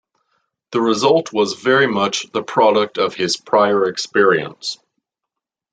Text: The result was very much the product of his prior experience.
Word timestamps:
The 0.71 0.81
result 0.81 1.31
was 1.31 1.61
very 1.61 1.85
much 1.85 2.31
the 2.31 2.41
product 2.41 2.97
of 2.97 3.13
his 3.13 3.37
prior 3.37 3.85
experience. 3.87 4.79